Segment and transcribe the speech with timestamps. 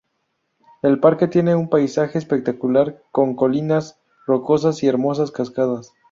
[0.81, 5.93] El parque tiene un paisaje espectacular con colinas rocosas y hermosas cascadas.